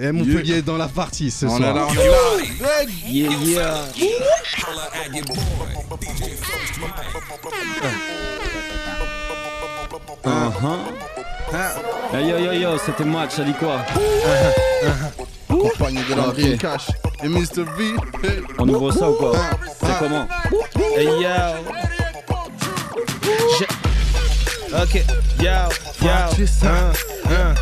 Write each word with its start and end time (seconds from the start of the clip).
Eh, 0.00 0.12
Montpellier 0.12 0.58
est 0.58 0.62
dans 0.62 0.76
la 0.76 0.88
partie 0.88 1.30
ce 1.30 1.46
soir. 1.48 1.58
là. 1.60 1.86
Yeah, 3.06 3.30
yeah. 3.44 3.84
Uh-huh. 10.24 10.78
Hey, 12.12 12.28
yo, 12.28 12.38
yo, 12.38 12.52
yo, 12.52 12.78
c'était 12.78 13.04
match, 13.04 13.32
ça 13.36 13.44
dit 13.44 13.54
quoi 13.54 13.78
de 15.50 16.14
la 16.14 16.56
Cash 16.58 16.86
et 17.22 17.28
Mr. 17.28 17.64
V. 17.76 17.94
Hey. 18.22 18.42
On 18.58 18.68
ouvre 18.68 18.92
ça 18.92 19.10
ou 19.10 19.14
quoi? 19.14 19.32
C'est 19.80 19.98
comment? 19.98 20.28
Hey 20.96 21.06
yo. 21.06 21.28
Je- 23.58 23.64
Ok, 24.82 25.02
yo, 25.40 25.50
yo. 26.02 26.08
hein, 26.10 26.92
hein. 27.30 27.54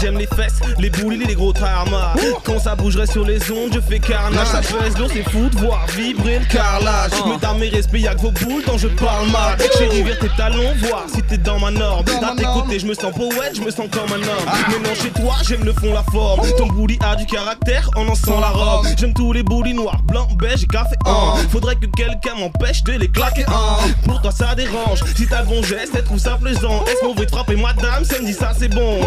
J'aime 0.00 0.16
les 0.18 0.26
fesses, 0.26 0.60
les 0.78 0.88
boules 0.90 1.14
et 1.14 1.26
les 1.26 1.34
gros 1.34 1.52
tarmas. 1.52 2.14
Quand 2.44 2.58
ça 2.58 2.74
bougerait 2.74 3.06
sur 3.06 3.24
les 3.24 3.38
ondes, 3.50 3.70
je 3.74 3.80
fais 3.80 3.98
carnage. 3.98 4.46
Ça 4.46 4.60
pèse 4.60 4.96
lourd, 4.96 5.10
c'est 5.12 5.28
fou 5.30 5.48
de 5.48 5.58
voir 5.58 5.86
vibrer 5.88 6.38
le 6.38 6.44
carrelage. 6.46 7.10
Mais 7.26 7.36
dans 7.40 7.54
mes 7.54 7.68
respects, 7.68 8.00
y'a 8.00 8.14
que 8.14 8.20
vos 8.22 8.30
boules 8.30 8.62
dont 8.66 8.78
je 8.78 8.88
parle 8.88 9.28
mal. 9.30 9.56
Chérie, 9.78 10.02
vire 10.02 10.18
tes 10.18 10.30
talons, 10.36 10.72
voir 10.78 11.04
si 11.12 11.22
t'es 11.22 11.36
dans 11.38 11.58
ma 11.58 11.70
norme. 11.70 12.04
À 12.22 12.34
tes 12.36 12.44
côtés, 12.44 12.78
je 12.78 12.86
me 12.86 12.94
sens 12.94 13.12
poète, 13.14 13.54
je 13.56 13.60
me 13.60 13.70
sens 13.70 13.88
comme 13.90 14.10
un 14.12 14.22
homme. 14.22 14.46
Mais 14.68 14.88
non, 14.88 14.94
chez 14.94 15.10
toi, 15.10 15.34
j'aime 15.46 15.64
le 15.64 15.72
fond, 15.72 15.92
la 15.92 16.04
forme. 16.10 16.40
Ton 16.56 16.66
bouli 16.68 16.98
a 17.04 17.16
du 17.16 17.26
caractère, 17.26 17.90
on 17.96 18.08
en 18.08 18.14
sent 18.14 18.30
la 18.40 18.48
robe. 18.48 18.86
J'aime 18.98 19.12
tous 19.14 19.32
les 19.32 19.42
boulis 19.42 19.74
noirs, 19.74 20.00
blancs, 20.04 20.34
beige 20.38 20.64
et 20.64 20.66
café. 20.66 20.96
hein. 21.06 21.34
Faudrait 21.50 21.76
que 21.76 21.86
quelqu'un 21.86 22.34
m'empêche 22.38 22.82
de 22.84 22.92
les 22.92 23.08
claquer. 23.08 23.44
hein. 23.48 23.76
Pour 24.04 24.20
toi, 24.22 24.30
ça 24.30 24.54
dérange. 24.54 25.00
Si 25.16 25.26
t'as 25.26 25.40
le 25.42 25.46
bon 25.48 25.62
geste, 25.62 25.92
elle 25.94 26.04
trouve 26.04 26.18
ça 26.18 26.38
plaisant. 26.40 26.84
Est-ce 26.86 27.04
mauvais 27.04 27.26
de 27.26 27.30
frapper 27.30 27.56
madame? 27.56 28.04
Ça 28.04 28.18
me 28.20 28.26
dit 28.26 28.32
ça, 28.32 28.52
c'est 28.58 28.68
bon. 28.68 29.00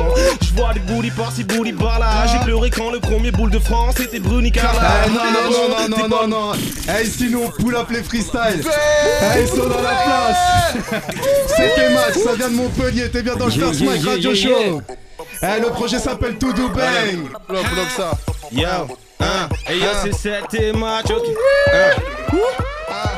Je 0.56 0.62
vois 0.62 0.74
des 0.74 0.80
boulis 0.82 1.10
par-ci, 1.10 1.44
boulis 1.44 1.74
par-là. 1.74 2.28
J'ai 2.28 2.38
pleuré 2.40 2.70
quand 2.70 2.92
le 2.92 3.00
premier 3.00 3.32
boule 3.32 3.50
de 3.50 3.58
France 3.58 4.00
était 4.00 4.20
Bruni 4.20 4.52
Carla. 4.52 4.82
Eh, 5.06 5.10
non, 5.10 5.16
non, 5.16 5.50
non, 5.50 5.88
non, 5.90 5.98
non, 5.98 6.08
non, 6.08 6.28
non. 6.28 6.52
Eh, 6.90 7.06
sinon, 7.06 7.50
pull 7.50 7.76
up 7.76 7.90
les 7.90 8.04
freestyles. 8.04 8.64
Eh, 8.64 9.42
ils 9.42 9.48
sont 9.48 9.68
dans 9.68 9.82
la 9.82 9.96
place. 10.06 11.02
C'était 11.48 11.90
match, 11.90 12.14
ça 12.24 12.36
vient 12.36 12.50
de 12.50 12.56
Montpellier. 12.56 13.10
T'es 13.10 13.24
bien 13.24 13.36
dans 13.36 13.46
le 13.46 13.52
First 13.52 13.80
yeah, 13.80 14.12
Radio 14.12 14.36
Show. 14.36 14.82
Eh, 15.42 15.60
le 15.60 15.70
projet 15.70 15.98
s'appelle 15.98 16.38
To 16.38 16.54
Do 16.54 16.70
Bang. 16.70 17.32
Bloque, 17.50 17.74
bloque 17.74 17.92
ça. 17.98 18.12
Yo, 18.52 18.68
hein, 19.20 19.50
et 19.68 19.78
yo, 19.78 19.86
c'est 20.04 20.14
c'était 20.14 20.72
match, 20.74 21.10
ok. 21.10 21.24
Hein. 21.74 21.78
Hein. 22.92 23.14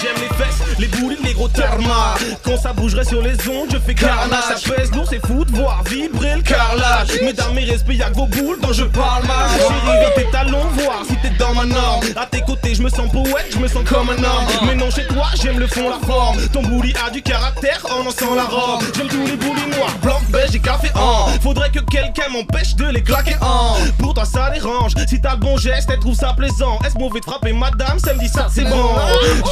J'aime 0.00 0.16
les 0.16 0.28
fesses, 0.36 0.78
les 0.78 0.88
boules, 0.88 1.16
les 1.24 1.34
gros 1.34 1.48
tarmas. 1.48 2.14
Quand 2.42 2.56
ça 2.56 2.72
bougerait 2.72 3.04
sur 3.04 3.22
les 3.22 3.34
ondes, 3.48 3.68
je 3.70 3.78
fais 3.78 3.94
carnage. 3.94 4.42
Ça 4.60 4.74
pèse 4.74 4.90
lourd, 4.92 5.06
c'est 5.08 5.24
fou 5.26 5.44
de 5.44 5.52
voir 5.52 5.82
vibrer 5.84 6.36
le 6.36 6.42
carrelage. 6.42 7.08
Mais 7.22 7.32
dans 7.32 7.52
mes 7.52 7.64
respects, 7.64 7.94
y'a 7.94 8.10
que 8.10 8.16
vos 8.16 8.26
boules 8.26 8.58
dont 8.60 8.72
je 8.72 8.84
parle 8.84 9.26
mal. 9.26 9.48
Chérie, 9.58 9.98
vire 10.00 10.14
tes 10.14 10.30
talons, 10.30 10.66
voir 10.78 11.02
si 11.06 11.16
t'es 11.16 11.30
dans 11.38 11.54
ma 11.54 11.64
norme. 11.64 12.02
À 12.16 12.26
tes 12.26 12.40
côtés, 12.40 12.74
je 12.74 12.82
me 12.82 12.88
sens 12.88 13.10
poète, 13.12 13.46
je 13.52 13.58
me 13.58 13.68
sens 13.68 13.84
comme 13.88 14.10
un 14.10 14.18
homme. 14.18 14.46
Mais 14.66 14.74
non, 14.74 14.90
chez 14.90 15.06
toi, 15.06 15.26
j'aime 15.40 15.58
le 15.58 15.66
fond, 15.66 15.88
la 15.88 16.04
forme. 16.06 16.38
Ton 16.48 16.62
bouli 16.62 16.94
a 17.06 17.10
du 17.10 17.22
caractère, 17.22 17.80
on 17.98 18.06
en 18.06 18.10
sent 18.10 18.24
la 18.34 18.44
robe. 18.44 18.82
J'aime 18.96 19.08
tous 19.08 19.26
les 19.26 19.36
boulis 19.36 19.66
noirs, 19.76 19.96
blancs, 20.02 20.22
beige 20.30 20.54
et 20.54 20.60
café 20.60 20.90
en. 20.94 21.28
Faudrait 21.42 21.70
que 21.70 21.80
quelqu'un 21.80 22.28
m'empêche 22.32 22.74
de 22.76 22.86
les 22.86 23.02
claquer 23.02 23.36
en. 23.40 23.76
Pour 23.98 24.14
toi, 24.14 24.24
ça 24.24 24.50
dérange. 24.50 24.92
Si 25.08 25.20
t'as 25.20 25.32
le 25.32 25.40
bon 25.40 25.56
geste, 25.56 25.90
elle 25.92 26.00
trouve 26.00 26.16
ça 26.16 26.34
plaisant. 26.36 26.78
Est-ce 26.84 26.98
mauvais 26.98 27.20
de 27.20 27.24
frapper 27.24 27.52
madame? 27.52 27.98
Ça 27.98 28.14
me 28.14 28.18
dit 28.18 28.28
ça, 28.28 28.48
c'est 28.52 28.64
bon. 28.64 28.94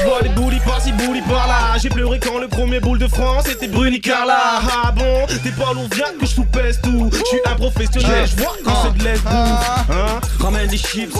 Je 0.01 0.07
vois 0.07 0.21
les 0.23 0.30
boulis 0.31 0.61
par-ci, 0.61 0.93
par-là. 1.29 1.79
J'ai 1.83 1.89
pleuré 1.89 2.19
quand 2.19 2.39
le 2.39 2.49
premier 2.49 2.81
boule 2.81 2.99
de 2.99 3.09
France 3.09 3.49
était 3.49 3.69
Bruni 3.69 4.01
Carla. 4.01 4.61
Ah 4.85 4.93
bon 4.93 5.27
T'es 5.43 5.51
pas 5.51 5.73
lourd, 5.73 5.89
viens 5.95 6.13
que 6.19 6.27
je 6.27 6.31
soupèse 6.31 6.81
tout. 6.83 7.11
Je 7.13 7.25
suis 7.25 7.41
un 7.45 7.55
professionnel, 7.55 8.27
je 8.27 8.43
vois 8.43 8.53
quand 8.65 8.83
c'est 8.85 8.99
de 8.99 9.05
l'aise 9.05 9.21
Hein? 9.27 10.21
Ramène 10.41 10.69
des 10.69 10.79
chips, 10.79 11.15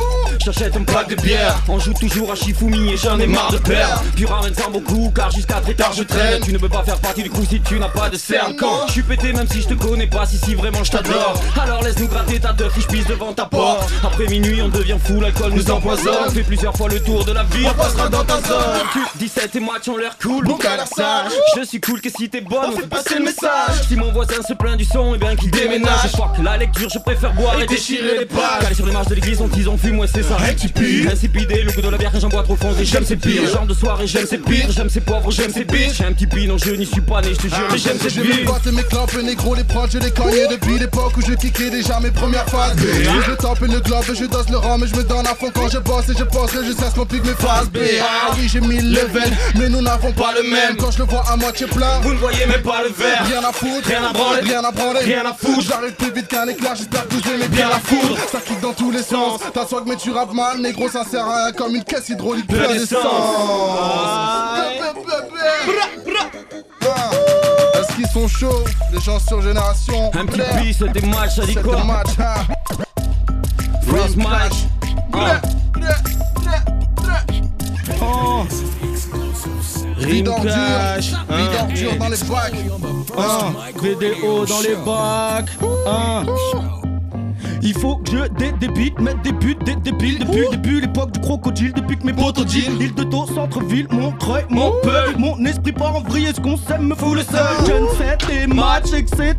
j'achète 0.45 0.77
un 0.77 0.83
pack 0.85 1.09
de 1.09 1.15
bière. 1.17 1.57
On 1.69 1.79
joue 1.79 1.93
toujours 1.93 2.33
à 2.33 2.35
Shifumi 2.35 2.93
et 2.93 2.97
j'en 2.97 3.19
ai 3.19 3.27
marre 3.27 3.53
de 3.53 3.59
perdre. 3.59 4.03
Puis 4.15 4.25
ramène 4.27 4.55
sans 4.55 4.71
beaucoup 4.71 5.13
car 5.15 5.31
jusqu'à 5.31 5.61
très 5.61 5.75
tard 5.75 5.93
je 5.93 6.03
traîne. 6.03 6.41
Tu 6.43 6.53
ne 6.53 6.59
peux 6.59 6.69
pas 6.69 6.83
faire 6.83 6.99
partie 6.99 7.23
du 7.23 7.31
coup 7.31 7.45
si 7.49 7.61
tu 7.61 7.79
n'as 7.79 7.89
pas 7.89 8.09
de 8.09 8.17
cerne. 8.17 8.57
Quand 8.57 8.87
je 8.87 8.93
suis 8.93 9.03
pété, 9.03 9.33
même 9.33 9.49
si 9.49 9.61
je 9.63 9.69
te 9.69 9.75
connais 9.75 10.07
pas, 10.07 10.27
si 10.27 10.39
si 10.39 10.55
vraiment 10.55 10.83
je 10.85 10.91
t'adore. 10.91 11.35
Alors 11.61 11.83
laisse-nous 11.83 12.09
gratter 12.09 12.41
ta 12.41 12.53
teuf, 12.53 12.73
je 12.79 12.87
pisse 12.87 13.07
devant 13.07 13.33
ta 13.33 13.45
porte. 13.45 13.91
Après 14.05 14.27
minuit, 14.27 14.63
on 14.63 14.69
devient 14.69 14.97
fou, 15.03 15.21
l'alcool 15.21 15.53
nous 15.53 15.71
empoisonne. 15.71 16.15
On 16.27 16.31
fait 16.31 16.43
plusieurs 16.43 16.75
fois 16.77 16.89
le 16.89 17.01
tour 17.01 17.25
de 17.25 17.33
la 17.33 17.43
ville, 17.45 17.69
on 17.71 17.75
passera 17.75 18.09
dans 18.09 18.25
ta 18.25 18.41
zone. 18.41 18.81
Tu 19.13 19.19
17 19.19 19.57
et 19.57 19.61
matchs 19.61 19.89
ont 19.89 19.97
l'air 19.97 20.17
cool, 20.21 20.45
Bon 20.45 20.59
sage. 20.61 21.33
Je 21.57 21.65
suis 21.65 21.81
cool 21.81 22.01
que 22.01 22.11
si 22.11 22.29
t'es 22.29 22.41
bonne, 22.41 22.71
On 22.73 22.77
fait 22.77 22.87
passer 22.87 23.15
le 23.17 23.25
message. 23.25 23.87
Si 23.89 23.97
mon 23.97 24.13
voisin 24.13 24.43
se 24.47 24.53
plaint 24.55 24.77
du 24.77 24.85
son, 24.85 25.15
et 25.15 25.19
bien 25.19 25.37
qu'il 25.37 25.51
déménage. 25.51 26.01
Je 26.05 26.13
crois 26.13 26.33
que 26.37 26.43
la 26.43 26.57
lecture, 26.57 26.89
je 26.93 26.99
préfère 26.99 27.33
boire 27.33 27.59
et, 27.61 27.65
Et 27.65 27.67
déchirer 27.67 28.19
les 28.19 28.27
pages. 28.27 28.61
Calé 28.61 28.75
sur 28.75 28.87
les 28.87 28.93
marches 28.93 29.09
de 29.09 29.15
l'église, 29.15 29.41
on 29.41 29.49
tise, 29.49 29.69
on 29.69 29.79
fume, 29.79 29.99
ouais, 29.99 30.07
c'est 30.13 30.23
ça. 30.23 30.37
Insipidé, 31.11 31.63
le 31.63 31.73
goût 31.73 31.81
de 31.81 31.89
la 31.89 31.99
bière 31.99 32.13
quand 32.13 32.21
j'en 32.21 32.29
bois 32.29 32.43
trop 32.43 32.57
fond, 32.57 32.75
et 32.79 32.85
j'aime 32.85 33.05
ces 33.05 33.17
pires. 33.17 33.47
Genre 33.47 33.67
de 33.67 33.75
soirée, 33.75 34.07
j'aime 34.07 34.27
ces 34.27 34.39
pires. 34.39 34.71
J'aime 34.71 34.91
ces 34.91 35.01
pauvres, 35.01 35.31
j'aime 35.31 35.53
ces 35.53 35.65
bitches. 35.65 35.97
J'ai 35.99 36.05
un 36.05 36.13
petit 36.13 36.27
pin, 36.27 36.47
non, 36.47 36.59
je 36.59 36.71
n'y 36.71 36.87
suis 36.87 37.01
pas 37.01 37.21
né, 37.21 37.29
je 37.33 37.49
te 37.49 37.55
jure, 37.55 37.69
mais 37.71 37.79
j'aime 37.79 37.99
ces 37.99 38.11
Je 38.11 38.45
potes 38.45 38.67
et 38.67 38.73
mes 38.73 38.85
clopes, 38.85 39.15
négro, 39.23 39.55
les 39.55 39.65
prods, 39.65 39.89
je 39.93 39.99
les 39.99 40.11
cognais 40.11 40.47
depuis 40.49 40.79
l'époque 40.79 41.17
où 41.17 41.21
je 41.23 41.35
kickais 41.35 41.71
déjà 41.71 42.01
mes 42.01 42.11
premières 42.11 42.47
phases. 42.47 42.77
Je 42.79 43.33
tape 43.33 43.61
le 43.61 43.81
globe, 43.81 44.05
je 44.13 44.25
dose 44.25 44.49
le 44.51 44.59
rhum, 44.59 44.81
mais 44.81 44.87
je 44.87 44.97
me 44.97 45.05
donne 45.05 45.27
à 45.27 45.35
fond 45.35 45.51
quand 45.55 45.69
je 45.69 45.79
bosse 45.79 46.09
et 46.09 46.19
je 46.19 46.25
poserai 46.25 46.65
jusqu'à 46.65 46.91
ce 46.91 46.95
qu'on 46.95 47.07
pique 47.07 47.25
mes 47.25 47.35
phases 47.35 47.69
B. 47.71 47.79
Ah 48.01 48.33
oui, 48.37 48.49
j'ai 48.49 48.61
mis 48.61 48.81
level, 48.91 49.31
mais 49.57 49.69
nous 49.69 49.81
n'avons 49.81 50.13
pas 50.13 50.33
le 50.35 50.43
même. 50.49 50.77
Quand 50.77 50.91
je 50.91 50.99
le 50.99 51.05
vois 51.05 51.25
à 51.31 51.37
moitié 51.37 51.67
plein, 51.67 52.01
Vous 52.03 52.13
ne 52.13 52.19
voyez 52.19 52.47
même 52.47 52.63
pas 52.63 52.83
le 52.83 52.91
verre. 52.91 53.25
Rien 53.27 53.43
à 53.49 53.53
foutre, 53.53 53.87
Rien 53.89 54.05
à 54.05 54.13
branler. 54.13 54.41
rien 54.43 54.65
à 54.65 54.71
branler, 54.71 55.01
Rien 55.01 55.25
à 55.27 55.35
foutre. 55.35 55.61
J'arrive 55.69 55.93
plus 55.95 56.13
vite 56.13 56.29
qu'un 56.29 56.47
éclair, 56.49 56.75
j'espère 56.75 57.07
que 57.09 57.15
vous 57.15 57.31
aimez 57.33 57.49
bien 57.49 57.69
la 57.69 57.79
foudre. 57.79 58.17
Ça 58.31 58.39
kick 58.41 58.61
dans 58.61 58.73
tous 58.73 58.91
les 58.91 59.03
sens, 59.03 59.41
ta 59.55 59.67
swag 59.67 59.85
mais 59.87 59.97
tu 59.97 60.11
rappes 60.11 60.33
mal, 60.35 60.59
négro 60.61 60.89
ça 60.89 61.05
sert 61.05 61.25
à 61.27 61.45
rien 61.45 61.53
comme 61.53 61.75
une 61.75 61.85
caisse 61.85 62.09
hydraulique 62.09 62.47
pleine 62.47 62.73
d'essence. 62.73 62.99
Ah. 63.05 64.65
Est-ce 67.81 67.97
qu'ils 67.97 68.09
sont 68.09 68.29
chauds, 68.29 68.65
les 68.93 69.01
gens 69.01 69.19
sur 69.21 69.41
génération? 69.43 70.11
Un 70.15 70.27
petit 70.27 70.75
c'était 70.75 71.07
match, 71.07 71.37
ça 71.37 71.47
dit 71.47 71.55
quoi? 71.55 71.85
match, 71.85 72.09
hein. 72.19 72.45
First 73.87 74.17
match. 74.17 74.53
Vie 80.11 80.23
d'ordure, 80.23 80.51
vie 80.51 81.15
Hein. 81.29 81.51
d'ordure 81.53 81.97
dans 81.97 82.09
les 82.09 82.17
bacs. 82.29 82.55
Hein. 83.17 83.55
VDO 83.81 84.45
dans 84.45 84.61
les 84.61 84.75
bacs. 84.75 85.51
Il 87.63 87.75
faut 87.75 87.97
que 87.97 88.11
je 88.11 88.29
dé 88.39 88.53
débite, 88.59 88.99
mettre 89.01 89.21
des 89.23 89.33
buts, 89.33 89.57
des 89.65 89.75
débiles 89.77 90.21
Depuis 90.21 90.41
le 90.41 90.51
début, 90.51 90.81
l'époque 90.81 91.13
du 91.13 91.21
crocodile 91.21 91.73
Depuis 91.75 91.99
que 91.99 92.07
mes 92.07 92.13
potos 92.13 92.45
deal 92.45 92.81
Île 92.81 92.95
de 92.95 93.03
Taux, 93.05 93.27
centre-ville, 93.27 93.87
Montreuil, 93.91 94.45
Montpellier 94.49 95.15
Mon 95.19 95.45
esprit 95.45 95.73
part 95.73 95.97
en 95.97 96.01
vrille, 96.01 96.31
ce 96.35 96.41
qu'on 96.41 96.57
s'aime 96.57 96.87
me 96.87 96.95
fout 96.95 97.17
le 97.17 97.23
seul? 97.23 97.41
Je 97.67 97.73
ne 97.73 97.89
sais 97.99 98.17
tes 98.17 98.47
matchs, 98.47 98.93
etc 98.95 99.35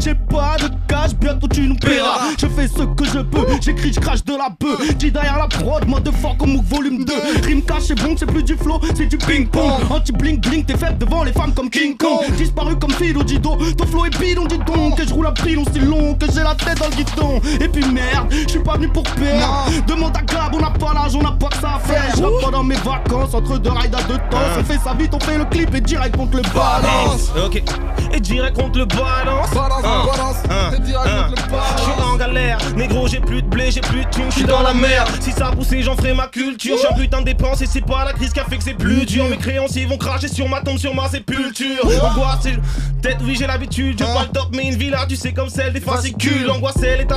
J'ai 0.00 0.14
pas 0.14 0.56
de 0.58 0.70
cash, 0.88 1.14
bientôt 1.14 1.46
tu 1.48 1.68
nous 1.68 1.76
paieras. 1.76 2.30
Je 2.38 2.46
fais 2.46 2.68
ce 2.68 2.82
que 2.82 3.04
je 3.04 3.18
peux, 3.18 3.46
j'écris, 3.60 3.92
je 3.92 4.00
crache 4.00 4.24
de 4.24 4.32
la 4.32 4.48
bœuf. 4.58 4.96
Dis 4.96 5.10
derrière 5.10 5.38
la 5.38 5.48
prod, 5.48 5.86
moi 5.86 6.00
de 6.00 6.10
fort 6.10 6.36
comme 6.38 6.60
volume 6.62 7.04
2 7.04 7.12
Rime 7.44 7.62
cash, 7.62 7.84
c'est 7.88 8.02
bon, 8.02 8.14
c'est 8.16 8.26
plus 8.26 8.42
du 8.42 8.54
flow, 8.56 8.80
c'est 8.94 9.06
du 9.06 9.18
ping-pong. 9.18 9.72
Anti-blink, 9.90 10.40
blink, 10.40 10.66
t'es 10.66 10.76
faible 10.76 10.98
devant 10.98 11.22
les 11.24 11.32
femmes 11.32 11.52
comme 11.54 11.68
King 11.68 11.96
Kong. 11.96 12.20
Disparu 12.36 12.76
comme 12.76 12.92
Philo 12.92 13.22
Dido, 13.22 13.56
ton 13.76 13.86
flow 13.86 14.06
est 14.06 14.18
bidon, 14.18 14.46
dis 14.46 14.58
donc 14.58 14.96
Que 14.96 15.06
je 15.06 15.12
roule 15.12 15.26
à 15.26 15.32
pilon 15.32 15.64
si 15.72 15.80
long, 15.80 16.14
que 16.14 16.26
j'ai 16.32 16.42
la 16.42 16.54
tête 16.54 16.78
dans 16.78 16.88
le 16.88 16.94
guidon 16.94 17.41
Et 17.60 17.68
puis 17.68 17.84
merde, 17.86 18.28
je 18.30 18.48
suis 18.48 18.58
pas 18.60 18.74
venu 18.74 18.88
pour 18.88 19.02
perdre 19.04 19.66
Demande 19.86 20.16
à 20.16 20.22
Gab, 20.22 20.54
on 20.54 20.60
n'a 20.60 20.70
pas 20.70 20.92
l'âge, 20.94 21.14
on 21.14 21.22
n'a 21.22 21.32
pas 21.32 21.48
que 21.48 21.56
ça 21.58 21.74
à 21.76 21.78
faire. 21.78 22.02
Je 22.16 22.22
pas 22.44 22.50
dans 22.50 22.62
mes 22.64 22.76
vacances, 22.76 23.34
entre 23.34 23.58
deux 23.58 23.70
rides 23.70 23.94
à 23.94 24.02
deux 24.02 24.18
temps. 24.30 24.38
On 24.58 24.64
fait 24.64 24.78
ça 24.82 24.94
vite, 24.94 25.12
on 25.14 25.20
fait 25.20 25.38
le 25.38 25.44
clip 25.46 25.74
et 25.74 25.80
direct 25.80 26.16
contre 26.16 26.36
le 26.36 26.42
balance. 26.42 27.32
Ok, 27.44 27.62
et 28.12 28.20
direct 28.20 28.56
contre 28.60 28.78
le 28.78 28.84
balance. 28.86 29.50
Balance, 29.54 29.82
Hein. 29.84 30.06
balance, 30.10 30.36
Hein. 30.50 30.70
t'es 30.72 30.82
direct 30.82 31.08
Hein. 31.08 31.26
contre 31.28 31.30
le 31.30 31.58
Je 31.76 31.82
suis 31.82 31.92
balance. 31.92 32.12
en 32.12 32.16
galère, 32.16 32.58
négro 32.76 33.06
j'ai 33.08 33.20
plus 33.20 33.42
de 33.42 33.46
blé, 33.48 33.70
j'ai 33.70 33.80
plus 33.80 34.04
de 34.04 34.10
thunes, 34.10 34.24
je 34.30 34.34
suis 34.36 34.44
dans 34.44 34.62
la 34.62 34.74
merde. 34.74 35.08
Si 35.20 35.32
ça 35.32 35.48
a 35.48 35.52
poussé 35.52 35.82
j'en 35.82 35.96
ferai 35.96 36.14
ma 36.14 36.26
culture, 36.28 36.76
j'ai 36.80 36.88
un 36.88 36.96
putain 36.98 37.20
de 37.20 37.26
dépenses 37.26 37.60
et 37.62 37.66
c'est 37.66 37.84
pas 37.84 38.04
la 38.04 38.12
crise 38.12 38.32
qui 38.32 38.40
a 38.40 38.44
fait 38.44 38.56
que 38.58 38.64
c'est 38.64 38.74
plus 38.74 39.04
dur. 39.06 39.24
Mes 39.28 39.36
créanciers 39.36 39.86
vont 39.86 39.96
cracher 39.98 40.28
sur 40.28 40.48
ma 40.48 40.60
tombe, 40.60 40.78
sur 40.78 40.94
ma 40.94 41.08
sépulture. 41.08 41.84
Angoisse 41.84 42.38
c'est... 42.42 42.56
Peut-être 43.02 43.22
oui 43.24 43.34
j'ai 43.36 43.48
l'habitude, 43.48 43.98
je 43.98 44.04
parle 44.04 44.28
top 44.28 44.48
mais 44.54 44.64
une 44.68 44.76
villa 44.76 45.04
tu 45.08 45.16
sais 45.16 45.32
comme 45.32 45.48
celle 45.48 45.72
des 45.72 45.80
fascicules. 45.80 46.44
L'angoisse 46.46 46.76
elle 46.82 47.00
est 47.00 47.10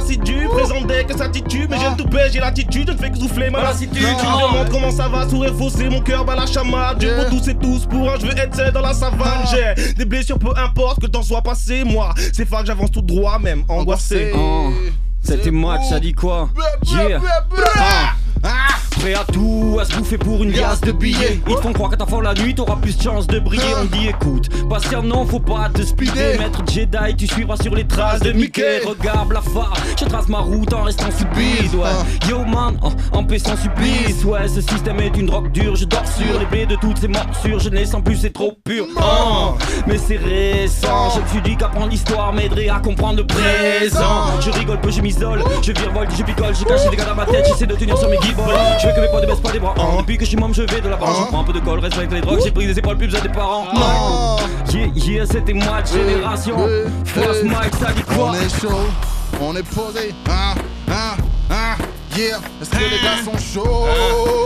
présente 0.50 0.88
dès 0.88 1.04
que 1.04 1.18
ça 1.18 1.28
titube. 1.30 1.70
Mais 1.70 1.78
j'ai 1.80 1.90
le 1.90 1.96
toupet, 1.96 2.30
j'ai 2.32 2.40
l'attitude, 2.40 2.88
je 2.88 2.94
ne 2.94 2.98
fais 2.98 3.12
que 3.12 3.18
souffler 3.18 3.50
ma 3.50 3.62
lassitude. 3.62 3.98
Tu 3.98 4.26
me 4.26 4.48
demandes 4.48 4.70
comment 4.70 4.92
ça 4.92 5.08
va, 5.08 5.28
sourire 5.28 5.54
faussé, 5.56 5.90
mon 5.90 6.02
cœur 6.02 6.26
bat 6.26 6.36
la 6.36 6.46
chamade. 6.46 7.00
Dieu 7.00 7.14
pour 7.16 7.30
tous 7.38 7.50
et 7.50 7.56
tous, 7.56 7.86
pour 7.86 8.10
un 8.10 8.20
je 8.20 8.26
veux 8.26 8.38
être 8.38 8.56
seul 8.56 8.72
dans 8.72 8.82
la 8.82 8.94
savane. 8.94 9.46
J'ai 9.52 9.94
des 9.94 10.06
blessures, 10.06 10.40
peu 10.40 10.52
importe 10.56 11.00
que 11.00 11.06
le 11.06 11.12
temps 11.12 11.24
soit 11.24 11.42
passé 11.42 11.84
Moi, 11.84 12.14
c'est 12.34 12.46
pas 12.46 12.62
que 12.62 12.68
j'avance 12.68 12.92
tout 12.92 13.02
droit 13.02 13.40
même, 13.40 13.64
angoissé. 13.68 14.32
Oh. 14.36 14.72
C'était 15.22 15.52
match, 15.52 15.90
ça 15.90 16.00
dit 16.00 16.14
quoi? 16.14 16.50
Yeah. 16.86 17.20
Ah. 18.44 18.75
Prêt 19.00 19.14
à 19.14 19.24
tout, 19.32 19.78
à 19.80 19.86
se 19.86 19.96
bouffer 19.96 20.18
pour 20.18 20.44
une 20.44 20.52
liasse 20.52 20.82
de 20.82 20.92
billets. 20.92 21.40
Ils 21.48 21.56
te 21.56 21.62
font 21.62 21.74
croire 21.74 21.92
qu'à 21.92 21.98
ta 21.98 22.06
fin 22.06 22.22
la 22.22 22.34
nuit, 22.34 22.56
t'auras 22.56 22.78
plus 22.78 22.98
de 22.98 23.04
chance 23.04 23.28
de 23.28 23.40
briller. 23.40 23.64
On 23.82 23.86
dit 23.86 24.08
écoute, 24.08 24.50
patient 24.70 25.04
non, 25.04 25.26
faut 25.26 25.40
pas 25.40 25.70
te 25.74 25.82
speeder. 25.82 26.40
Maître 26.40 26.62
Jedi, 26.72 27.16
tu 27.18 27.28
suivras 27.28 27.58
sur 27.58 27.76
les 27.76 27.86
traces 27.86 28.22
de 28.22 28.32
Mickey. 28.32 28.82
Regarde 28.86 29.32
la 29.32 29.42
phare, 29.42 29.74
je 30.00 30.06
trace 30.06 30.28
ma 30.28 30.40
route 30.40 30.74
en 30.74 30.84
restant 30.84 31.12
subide. 31.12 31.76
Ouais. 31.76 32.30
Yo 32.30 32.40
man, 32.46 32.78
en, 32.82 33.18
en 33.18 33.24
paix 33.24 33.40
sans 33.40 33.58
supplice. 33.58 34.24
Ouais, 34.24 34.48
ce 34.48 34.62
système 34.62 35.00
est 35.00 35.16
une 35.18 35.28
drogue 35.28 35.52
dure. 35.52 35.76
Je 35.76 35.86
dors 35.86 36.08
sur 36.08 36.40
les 36.40 36.46
blés 36.46 36.66
de 36.66 36.76
toutes 36.76 36.98
ces 36.98 37.08
morsures. 37.08 37.60
Je 37.60 37.70
n'ai 37.70 37.86
sans 37.86 38.02
plus, 38.02 38.16
c'est 38.16 38.34
trop 38.34 38.54
pur. 38.64 38.86
Oh, 38.98 39.56
mais 39.88 39.98
c'est 39.98 40.18
récent. 40.18 41.12
Je 41.16 41.22
me 41.22 41.28
suis 41.28 41.42
dit 41.42 41.58
qu'apprendre 41.58 41.90
l'histoire 41.90 42.34
m'aiderait 42.34 42.70
à 42.70 42.80
comprendre 42.80 43.18
le 43.18 43.28
présent. 43.28 44.40
Je 44.40 44.50
rigole 44.52 44.80
peu, 44.82 44.90
je 44.90 45.02
m'isole. 45.02 45.44
Je 45.62 45.72
virevolte, 45.74 46.12
je 46.18 46.24
picole, 46.24 46.56
je 46.56 46.64
cache 46.64 46.90
des 46.90 46.96
gars 46.96 47.06
dans 47.06 47.16
ma 47.16 47.26
tête. 47.26 47.46
J'essaie 47.48 47.68
de 47.68 47.76
tenir 47.76 47.98
sur 47.98 48.10
mes 48.10 48.18
guibolles. 48.18 48.56
Je 48.86 48.90
veux 48.92 48.96
que 48.98 49.02
mes 49.02 49.08
potes 49.08 49.24
ne 49.24 49.28
baissent 49.28 49.40
pas 49.40 49.52
les 49.52 49.60
bras. 49.60 49.74
Oh, 49.80 49.98
depuis 50.00 50.16
que 50.18 50.26
je 50.26 50.30
suis 50.30 50.38
môme, 50.38 50.54
je 50.54 50.62
vais 50.62 50.80
de 50.80 50.90
l'avant. 50.90 51.08
Je 51.08 51.28
prends 51.30 51.42
un 51.42 51.44
peu 51.44 51.54
de 51.54 51.60
colle, 51.60 51.80
respecte 51.80 52.14
les 52.14 52.22
drogues. 52.22 52.40
J'ai 52.44 52.52
pris 52.52 52.68
des 52.68 52.78
épaules, 52.78 52.98
plus 52.98 53.08
besoin 53.08 53.22
des 53.22 53.30
parents. 53.30 53.66
Oh. 53.76 54.38
Yeah, 54.72 54.88
yeah, 54.94 55.26
c'était 55.26 55.54
moi 55.54 55.82
de 55.82 55.88
génération. 55.88 56.56
Frost 57.06 57.44
Mike, 57.46 57.76
ça 57.80 57.92
dit 57.94 58.04
quoi 58.04 58.30
On 58.32 58.34
est 58.36 58.62
chaud, 58.62 58.88
on 59.42 59.56
est 59.56 59.64
posé. 59.64 60.14
Hein, 60.30 60.54
hein, 60.88 61.16
hein. 61.50 61.76
Yeah, 62.16 62.38
est-ce 62.62 62.70
que 62.70 62.78
les 62.78 63.02
gars 63.04 63.24
sont 63.26 63.38
chauds? 63.38 63.86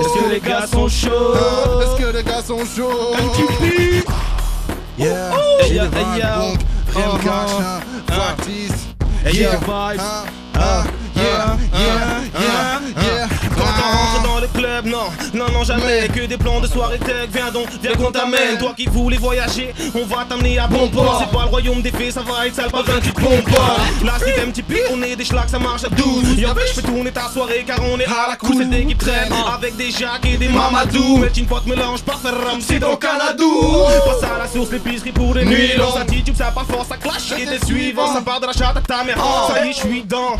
Est-ce 0.01 0.23
que 0.23 0.29
les 0.33 0.39
gars 0.39 0.67
sont 0.67 0.87
chauds? 0.87 1.33
Hein, 1.35 1.81
Est-ce 1.81 2.01
que 2.05 2.17
les 2.17 2.23
gars 2.23 2.41
sont 2.41 2.59
chauds? 2.65 3.15
Yeah, 4.97 5.31
hein. 5.33 5.37
Hey, 9.25 9.35
yo, 9.35 9.41
Yeah, 9.41 9.57
vibes. 9.57 9.99
hein, 9.99 10.23
hein, 10.55 10.83
yeah, 11.15 11.57
yeah, 11.73 12.21
yeah, 12.39 12.79
yeah. 13.03 13.27
Quand 13.79 13.85
on 13.85 13.91
Ah. 13.91 14.13
rentre 14.13 14.23
dans 14.23 14.39
le 14.39 14.47
club, 14.47 14.85
non, 14.85 15.07
non, 15.33 15.45
non, 15.53 15.63
jamais. 15.63 16.07
Que 16.13 16.25
des 16.25 16.37
plans 16.37 16.59
de 16.59 16.67
soirée 16.67 16.99
tech, 16.99 17.29
viens 17.33 17.51
donc, 17.51 17.67
viens 17.81 17.93
qu'on 17.93 18.11
t'amène. 18.11 18.57
Toi 18.59 18.73
qui 18.75 18.85
voulais 18.87 19.17
voyager, 19.17 19.73
on 19.95 20.05
va 20.05 20.25
t'amener 20.27 20.59
à 20.59 20.67
bon 20.67 20.87
port. 20.89 21.17
C'est 21.23 21.35
pas 21.35 21.43
le 21.43 21.49
royaume 21.49 21.81
des 21.81 21.91
fées, 21.91 22.11
ça 22.11 22.21
va 22.21 22.45
être 22.47 22.55
sale, 22.55 22.69
pas 22.71 22.81
besoin 22.83 22.99
tu 23.01 23.11
pompes 23.11 23.49
pas. 23.55 23.77
Là, 24.05 24.13
petit 24.19 24.63
pic, 24.63 24.81
on 24.91 25.01
est 25.03 25.15
des 25.15 25.25
schlags, 25.25 25.47
ça 25.49 25.59
marche 25.59 25.83
à 25.83 25.89
12. 25.89 26.37
Yo, 26.37 26.49
je 26.67 26.81
peux 26.81 26.87
tourner 26.87 27.11
ta 27.11 27.29
soirée 27.29 27.63
car 27.65 27.79
on 27.83 27.99
est 27.99 28.05
à 28.05 28.29
la 28.29 28.35
cool. 28.35 28.55
C'est 28.59 28.69
des 28.69 28.85
qui 28.85 28.95
traînent 28.95 29.33
avec 29.55 29.75
des 29.77 29.91
jacques 29.91 30.25
et 30.25 30.37
des 30.37 30.49
mamadou. 30.49 31.17
Mais 31.17 31.27
une 31.37 31.45
pote 31.45 31.65
mélange 31.65 32.01
parfait 32.01 32.29
rhum, 32.29 32.59
c'est 32.61 32.79
ton 32.79 32.95
canadou. 32.95 33.83
Passe 34.05 34.23
à 34.29 34.37
la 34.39 34.47
source, 34.47 34.71
l'épicerie 34.71 35.11
pour 35.11 35.33
les 35.35 35.45
nuits. 35.45 35.71
Dans 35.77 35.91
sa 35.93 36.01
attitude, 36.01 36.35
ça 36.37 36.51
part 36.51 36.65
fort, 36.65 36.85
ça 36.87 36.97
clash. 36.97 37.39
Et 37.39 37.45
des 37.45 37.63
suivants, 37.65 38.13
ça 38.13 38.21
part 38.21 38.39
de 38.39 38.47
la 38.47 38.53
chatte 38.53 38.77
à 38.77 38.81
ta 38.81 39.03
mère. 39.03 39.17
Ça 39.47 39.65
y 39.65 39.69
est, 39.69 39.73
je 39.73 39.77
suis 39.79 40.03
dans. 40.03 40.35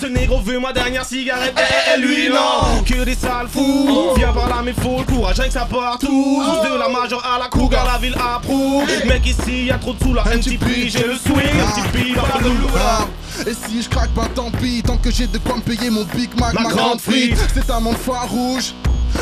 Ce 0.00 0.06
négro 0.06 0.40
veut 0.40 0.58
ma 0.58 0.72
dernière 0.72 1.04
cigarette, 1.04 1.54
et 1.94 1.98
lui 2.00 2.28
non. 2.28 2.83
Que 2.84 3.02
des 3.02 3.14
sales 3.14 3.48
fous. 3.48 4.12
Viens 4.16 4.32
par 4.32 4.48
là, 4.48 4.56
mais 4.62 4.74
faut 4.74 4.98
le 4.98 5.04
courage 5.04 5.40
avec 5.40 5.52
ça 5.52 5.64
partout. 5.64 6.42
De 6.62 6.78
la 6.78 6.88
major 6.88 7.22
à 7.24 7.38
la 7.38 7.48
cougar, 7.48 7.86
la 7.90 7.98
ville 7.98 8.14
approuve. 8.14 8.86
Mec, 9.06 9.26
ici, 9.26 9.66
y'a 9.66 9.78
trop 9.78 9.94
de 9.94 10.02
sous 10.02 10.12
là. 10.12 10.22
MTP, 10.24 10.88
j'ai 10.88 11.06
le 11.06 11.16
swing. 11.16 11.36
MTP, 11.36 12.14
la 12.14 12.42
de 12.42 12.50
Ah, 12.76 13.06
Et 13.46 13.54
si 13.54 13.82
je 13.82 13.88
craque, 13.88 14.10
bah 14.14 14.28
tant 14.34 14.50
pis, 14.50 14.82
tant 14.82 14.98
que 14.98 15.10
j'ai 15.10 15.26
de 15.26 15.38
quoi 15.38 15.56
me 15.56 15.62
payer 15.62 15.88
mon 15.88 16.04
Big 16.04 16.38
Mac, 16.38 16.52
Ma 16.52 16.60
ma, 16.62 16.68
grande 16.68 17.00
frite. 17.00 17.38
C'est 17.54 17.70
un 17.70 17.80
monde 17.80 17.96
rouge. 18.28 18.74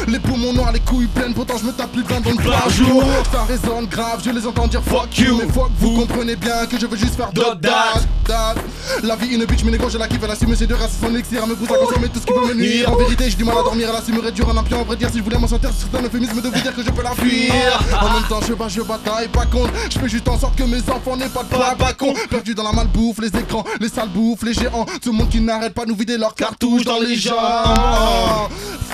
Les 0.09 0.19
poumons 0.19 0.53
noirs, 0.53 0.73
les 0.73 0.81
couilles 0.81 1.07
pleines, 1.07 1.35
pourtant 1.35 1.55
je 1.59 1.67
me 1.67 1.73
tape 1.73 1.93
plus 1.93 2.03
d'un 2.03 2.21
don 2.21 2.35
par 2.37 2.63
Par 2.63 2.71
jour. 2.71 3.05
Ça 3.33 3.45
résonne 3.45 3.87
grave, 3.87 4.21
je 4.25 4.31
les 4.31 4.47
entends 4.47 4.67
dire 4.67 4.83
fuck 4.83 5.17
you. 5.19 5.39
Mais 5.39 5.53
fuck 5.53 5.71
vous, 5.79 6.01
comprenez 6.01 6.37
bien 6.37 6.67
que 6.67 6.79
je 6.79 6.87
veux 6.87 6.97
juste 6.97 7.15
faire 7.15 7.33
dad. 7.33 7.61
dad. 7.61 8.59
La 9.03 9.17
vie, 9.17 9.35
une 9.35 9.45
bitch, 9.45 9.65
mais 9.65 9.73
négro, 9.73 9.89
je 9.89 9.99
la 9.99 10.09
kiffe, 10.09 10.21
elle 10.23 10.31
assume 10.31 10.55
ses 10.55 10.67
deux 10.67 10.75
races, 10.75 10.97
son 11.01 11.15
elixir, 11.15 11.41
elle 11.43 11.51
me 11.51 11.55
pousse 11.55 11.71
à 11.71 11.79
consommer 11.79 12.09
tout 12.09 12.21
ce 12.21 12.27
qui 12.27 12.33
peut 12.33 12.47
me 12.47 12.55
nuire. 12.55 12.91
En 12.91 12.97
vérité, 12.97 13.29
j'ai 13.29 13.37
du 13.37 13.45
mal 13.45 13.59
à 13.59 13.63
dormir, 13.63 13.89
elle 13.91 13.97
assumerait 13.97 14.33
dur 14.33 14.49
en 14.49 14.57
un 14.57 14.63
pied, 14.63 14.77
en 14.77 14.85
vrai 14.85 14.97
dire, 14.97 15.09
si 15.11 15.19
je 15.19 15.23
voulais 15.23 15.39
m'en 15.39 15.49
sortir, 15.49 15.71
c'est 15.77 15.99
un 15.99 16.03
euphémisme 16.03 16.41
de 16.41 16.49
vous 16.49 16.61
dire 16.61 16.75
que 16.75 16.83
je 16.83 16.91
peux 16.91 17.03
la 17.03 17.11
fuir. 17.11 17.53
En 18.01 18.13
même 18.13 18.29
temps, 18.29 18.41
je 18.47 18.55
bats, 18.55 18.69
je 18.69 18.81
bataille, 18.83 19.29
pas 19.29 19.47
contre. 19.47 19.73
Je 19.91 19.99
fais 19.99 20.09
juste 20.09 20.29
en 20.29 20.39
sorte 20.39 20.57
que 20.57 20.65
mes 20.65 20.79
enfants 20.91 21.17
n'aient 21.17 21.29
pas 21.29 21.43
de 21.43 21.49
pas 21.49 21.75
pas 21.75 21.93
con. 21.93 22.15
Perdu 22.31 22.55
dans 22.55 22.63
la 22.63 22.73
malbouffe, 22.73 23.19
les 23.21 23.29
écrans, 23.29 23.65
les 23.81 23.89
sales 23.89 24.09
bouffes, 24.09 24.43
les 24.45 24.55
géants. 24.55 24.87
Tout 25.03 25.13
le 25.13 25.19
monde 25.19 25.29
qui 25.29 25.41
n'arrête 25.41 25.75
pas 25.75 25.85
de 25.85 25.91
nous 25.91 25.97
vider 25.97 26.17
leurs 26.17 26.35
cartouches 26.35 26.85
dans 26.85 27.01
les 27.01 27.17
jambes. 27.17 27.37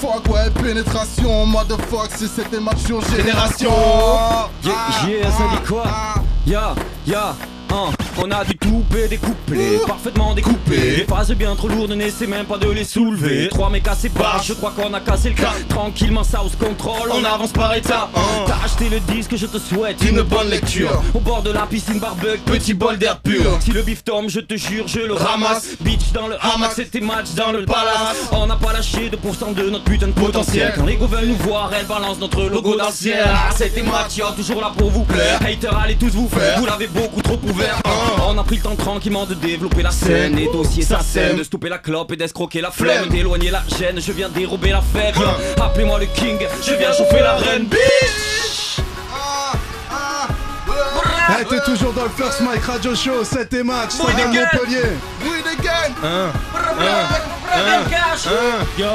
Fuck, 0.00 0.32
ouais, 0.32 0.48
pénétration, 0.62 1.46
motherfuck, 1.46 2.10
cette 2.16 2.60
match 2.60 2.78
sur 2.86 3.00
génération. 3.10 3.72
Yeah, 4.64 4.72
yeah, 5.08 5.30
ça 5.30 5.44
dit 5.50 5.66
quoi? 5.66 5.84
Ya, 6.46 6.74
ya, 7.06 7.34
hein, 7.70 7.90
on 8.22 8.30
a 8.30 8.44
du 8.44 8.56
toupé, 8.56 9.08
des 9.08 9.16
couplets 9.16 9.78
parfaitement 9.86 10.34
découpés. 10.34 10.96
Des 10.96 11.04
phases 11.04 11.32
bien 11.32 11.54
trop 11.54 11.68
lourdes, 11.68 11.92
n'essaie 11.92 12.26
même 12.26 12.46
pas 12.46 12.58
de 12.58 12.70
les 12.70 12.84
soulever. 12.84 13.48
Trois 13.48 13.70
mecs 13.70 13.82
cassés 13.82 14.08
pas, 14.08 14.40
je 14.42 14.52
crois 14.54 14.72
qu'on 14.76 14.92
a 14.92 15.00
cassé 15.00 15.30
le 15.30 15.34
cas. 15.34 15.52
Tranquillement, 15.68 16.24
ça 16.24 16.40
se 16.50 16.56
contrôle, 16.56 17.10
on 17.12 17.24
avance 17.24 17.52
par 17.52 17.74
étapes. 17.74 18.10
T'as 18.46 18.64
acheté 18.64 18.88
le 18.88 19.00
disque, 19.12 19.36
je 19.36 19.46
te 19.46 19.58
souhaite 19.58 20.02
une 20.02 20.22
bonne 20.22 20.48
lecture. 20.48 21.02
Au 21.14 21.20
bord 21.20 21.42
de 21.42 21.50
la 21.50 21.66
piscine 21.66 21.98
barbecue, 21.98 22.38
petit 22.44 22.74
bol 22.74 22.98
d'air 22.98 23.20
pur. 23.20 23.58
Si 23.60 23.70
le 23.70 23.82
bif 23.82 24.04
tombe, 24.04 24.28
je 24.28 24.40
te 24.40 24.56
jure, 24.56 24.86
je 24.86 25.00
le 25.00 25.14
ramasse. 25.14 25.76
Bitch 25.80 26.12
dans 26.12 26.28
le 26.28 26.36
hamac, 26.40 26.72
c'était 26.74 27.00
match 27.00 27.34
dans 27.36 27.52
le 27.52 27.64
palace. 27.64 28.28
On 28.32 28.46
n'a 28.46 28.56
pas 28.56 28.72
lâché 28.72 29.08
de 29.08 29.16
pourcent 29.16 29.52
de 29.52 29.68
notre 29.70 29.84
putain 29.84 30.08
de 30.08 30.12
potentiel. 30.12 30.72
Quand 30.76 30.86
les 30.86 30.96
go 30.96 31.06
veulent 31.06 31.26
nous 31.26 31.36
voir, 31.36 31.70
elles 31.78 31.86
balancent 31.86 32.18
notre 32.18 32.42
logo 32.44 32.76
dans 32.76 32.86
le 32.86 32.92
ciel. 32.92 33.24
Ah, 33.26 33.50
c'était 33.54 33.82
match, 33.82 34.20
toujours 34.36 34.60
là 34.60 34.72
pour 34.76 34.90
vous 34.90 35.04
plaire. 35.04 35.40
Haters, 35.42 35.76
allez 35.78 35.96
tous 35.96 36.10
vous 36.10 36.28
faire. 36.28 36.58
Vous 36.58 36.66
l'avez 36.66 36.86
beaucoup 36.86 37.22
trop 37.22 37.36
ouvert. 37.58 37.80
On 38.26 38.38
a 38.38 38.44
pris 38.44 38.56
le 38.56 38.62
temps 38.62 38.76
tranquillement 38.76 39.26
de 39.26 39.34
développer 39.34 39.82
la 39.82 39.90
scène. 39.90 40.36
Les 40.36 40.46
dossiers, 40.46 40.82
ça 40.82 41.00
sème. 41.00 41.36
De 41.36 41.42
stopper 41.42 41.68
la 41.68 41.78
clope 41.78 42.12
et 42.12 42.16
d'escroquer 42.16 42.60
la 42.60 42.70
flemme. 42.70 43.08
D'éloigner 43.08 43.50
la 43.50 43.62
gêne, 43.78 44.00
je 44.00 44.12
viens 44.12 44.28
dérober 44.28 44.70
la 44.70 44.82
fête. 44.82 45.14
Appelez-moi 45.60 45.98
le 46.00 46.06
king, 46.06 46.38
je 46.64 46.74
viens 46.74 46.92
chauffer 46.92 47.20
la 47.20 47.36
reine. 47.36 47.64
Bitch! 47.64 48.80
Hey, 51.30 51.44
t'es 51.44 51.60
toujours 51.60 51.92
dans 51.92 52.04
le 52.04 52.10
First 52.10 52.40
Mike 52.40 52.64
Radio 52.64 52.94
Show, 52.94 53.22
7 53.22 53.52
et 53.52 53.62
match, 53.62 53.90
ça 53.90 54.04
Nickel. 54.04 54.48
Montpellier. 54.52 54.96
Oui. 55.22 55.38
Yo 58.78 58.88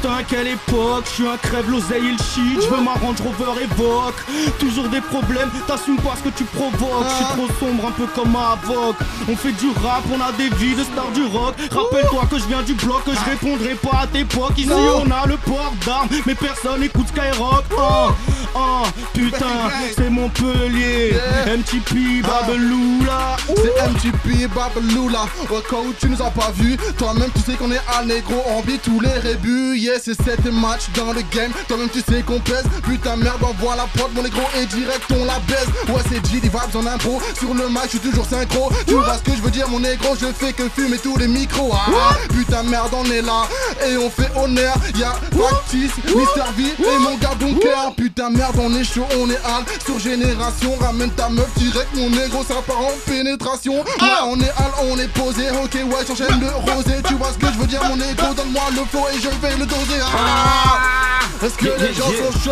Putain 0.00 0.22
quelle 0.28 0.46
époque, 0.46 1.06
je 1.06 1.10
suis 1.10 1.26
un 1.26 1.36
crève 1.36 1.68
l'oseille 1.68 2.06
et 2.06 2.12
le 2.12 2.18
shit, 2.18 2.62
je 2.62 2.68
veux 2.68 2.80
ma 2.80 2.92
Range 2.92 3.16
Rover 3.20 3.62
évoque 3.62 4.14
Toujours 4.60 4.88
des 4.88 5.00
problèmes, 5.00 5.50
t'assumes 5.66 5.96
pas 5.96 6.14
ce 6.16 6.28
que 6.30 6.36
tu 6.36 6.44
provoques. 6.44 7.04
Je 7.08 7.14
suis 7.16 7.24
trop 7.24 7.48
sombre 7.58 7.88
un 7.88 7.90
peu 7.90 8.06
comme 8.14 8.36
Avoc. 8.36 8.94
On 9.28 9.34
fait 9.34 9.50
du 9.52 9.70
rap, 9.82 10.04
on 10.12 10.20
a 10.20 10.30
des 10.32 10.50
vies 10.56 10.76
de 10.76 10.84
stars 10.84 11.10
du 11.12 11.24
rock. 11.24 11.54
Rappelle-toi 11.72 12.26
que 12.30 12.38
je 12.38 12.44
viens 12.44 12.62
du 12.62 12.74
bloc, 12.74 13.04
que 13.04 13.12
je 13.12 13.30
répondrai 13.30 13.74
pas 13.74 14.02
à 14.02 14.06
tes 14.06 14.24
pocs. 14.24 14.56
Ici 14.56 14.70
on 14.70 15.10
a 15.10 15.26
le 15.26 15.36
port 15.36 15.72
d'armes, 15.84 16.08
mais 16.26 16.36
personne 16.36 16.82
écoute 16.84 17.08
Skyrock. 17.08 17.64
Oh, 17.76 18.10
oh, 18.54 18.82
putain, 19.12 19.70
c'est 19.96 20.10
Montpellier 20.10 21.14
MTP, 21.46 22.22
Babeloula 22.22 23.36
C'est 23.46 23.90
MTP, 23.90 24.48
Babaloula. 24.54 25.26
Au 25.50 25.60
cas 25.60 25.76
où 25.76 25.92
tu 25.98 26.08
nous 26.08 26.22
as 26.22 26.30
pas 26.30 26.52
vu, 26.54 26.76
toi-même 26.96 27.30
tu 27.34 27.40
sais 27.40 27.56
qu'on 27.56 27.70
est 27.72 27.80
à 27.96 28.04
négro, 28.04 28.42
on 28.46 28.60
vit 28.62 28.78
tous 28.78 29.00
les 29.00 29.12
rébus. 29.12 29.76
Yeah, 29.78 29.98
c'est 30.02 30.20
7 30.20 30.52
matchs 30.52 30.88
dans 30.94 31.12
le 31.12 31.22
game. 31.34 31.52
Toi-même 31.68 31.88
tu 31.88 32.00
sais 32.00 32.22
qu'on 32.22 32.40
pèse. 32.40 32.64
Putain, 32.82 33.16
merde, 33.16 33.42
envoie 33.42 33.76
la 33.76 33.84
prod, 33.84 34.10
mon 34.14 34.22
négro, 34.22 34.42
et 34.60 34.66
direct 34.66 35.04
on 35.10 35.24
la 35.24 35.38
baise. 35.40 35.68
Ouais, 35.88 36.02
c'est 36.08 36.24
G, 36.30 36.40
des 36.40 36.48
vibes 36.48 36.76
en 36.76 36.86
impro. 36.86 37.20
Sur 37.38 37.54
le 37.54 37.68
mic, 37.68 37.84
je 37.84 37.88
suis 37.88 38.00
toujours 38.00 38.26
synchro. 38.26 38.70
Tu 38.86 38.94
vois 38.94 39.16
ce 39.18 39.30
que 39.30 39.36
je 39.36 39.42
veux 39.42 39.50
dire, 39.50 39.68
mon 39.68 39.80
négro, 39.80 40.16
je 40.20 40.26
fais 40.26 40.52
que 40.52 40.68
fumer 40.68 40.98
tous 40.98 41.16
les 41.16 41.28
micros. 41.28 41.72
Ah, 41.72 42.16
putain, 42.28 42.62
merde, 42.62 42.92
on 42.92 43.04
est 43.10 43.22
là. 43.22 43.42
Et 43.86 43.96
on 43.96 44.10
fait 44.10 44.30
honneur. 44.36 44.74
Y'a 44.98 45.12
Factice, 45.36 45.92
Mister 46.04 46.48
V 46.56 46.64
et 46.78 46.98
mon 46.98 47.16
gars 47.16 47.34
Bunker. 47.38 47.94
Putain, 47.96 48.30
merde, 48.30 48.37
on 48.58 48.74
est 48.74 48.84
chaud, 48.84 49.06
on 49.18 49.28
est 49.30 49.36
hal. 49.44 49.64
Sur 49.84 49.98
génération, 49.98 50.74
ramène 50.80 51.10
ta 51.10 51.28
meuf 51.28 51.48
direct, 51.56 51.88
mon 51.94 52.10
négro, 52.10 52.44
ça 52.44 52.54
part 52.66 52.80
en 52.80 52.92
pénétration. 53.06 53.74
Ouais, 53.74 54.08
on 54.26 54.38
est 54.40 54.48
hal, 54.48 54.72
on 54.90 54.98
est 54.98 55.08
posé. 55.08 55.48
Ok, 55.62 55.74
ouais, 55.74 56.04
j'enchaîne 56.06 56.40
le 56.40 56.48
rosé. 56.72 56.94
Tu 57.06 57.14
vois 57.14 57.28
ce 57.32 57.38
que 57.38 57.52
je 57.52 57.58
veux 57.58 57.66
dire, 57.66 57.82
mon 57.84 57.96
négro, 57.96 58.34
donne-moi 58.34 58.62
le 58.72 58.84
flow 58.90 59.06
et 59.12 59.18
je 59.20 59.28
vais 59.28 59.56
le 59.56 59.66
doser. 59.66 60.00
Ah, 60.02 61.20
Est-ce 61.44 61.54
que 61.54 61.66
les 61.80 61.92
gens 61.94 62.06
sont 62.06 62.38
chauds? 62.44 62.50